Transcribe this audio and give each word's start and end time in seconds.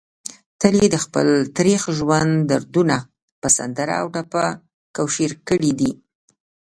تل 0.59 0.73
يې 0.83 0.87
دخپل 0.97 1.27
تريخ 1.57 1.81
ژوند 1.97 2.33
دردونه 2.51 2.97
په 3.41 3.47
سندره 3.57 3.93
او 4.01 4.07
ټپه 4.15 4.45
کوشېر 4.95 5.31
کړي 5.47 5.71
دي 5.79 5.91